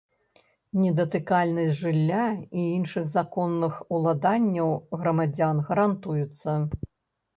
[0.83, 2.23] Недатыкальнасць жылля
[2.61, 4.69] і іншых законных уладанняў
[5.03, 6.49] грамадзян гарантуецца.